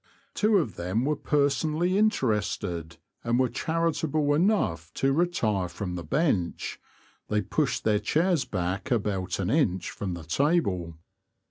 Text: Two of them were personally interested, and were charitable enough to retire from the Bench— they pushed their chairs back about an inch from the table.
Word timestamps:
Two 0.33 0.57
of 0.57 0.77
them 0.77 1.05
were 1.05 1.15
personally 1.15 1.95
interested, 1.95 2.97
and 3.23 3.37
were 3.37 3.47
charitable 3.49 4.33
enough 4.33 4.91
to 4.95 5.13
retire 5.13 5.69
from 5.69 5.93
the 5.93 6.03
Bench— 6.03 6.79
they 7.29 7.39
pushed 7.39 7.83
their 7.83 7.99
chairs 7.99 8.43
back 8.43 8.89
about 8.89 9.37
an 9.37 9.51
inch 9.51 9.91
from 9.91 10.15
the 10.15 10.23
table. 10.23 10.95